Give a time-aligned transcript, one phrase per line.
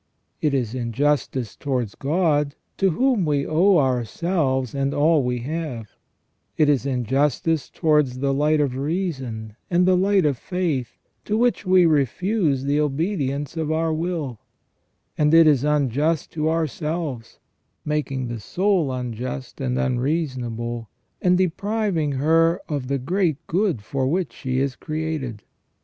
[0.41, 5.89] It is injustice towards God, to whom we owe ourselves and all we have:
[6.57, 11.67] it is injustice towards the light of reason and the light of faith to which
[11.67, 14.39] we refuse the obedience of our will;
[15.19, 17.37] and it is unjust to ourselves,
[17.85, 20.89] making the soul unjust and unreasonable,
[21.21, 25.43] and de priving her of the great good for which she is created.